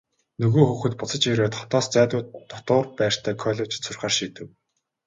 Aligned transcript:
Нөгөө 0.41 0.63
хүүхэд 0.67 0.93
буцаж 0.97 1.23
ирээд 1.31 1.53
хотоос 1.57 1.85
зайдуу 1.95 2.21
дотуур 2.49 2.85
байртай 2.99 3.35
коллежид 3.43 3.83
сурахаар 3.85 4.13
шийдэв. 4.17 4.47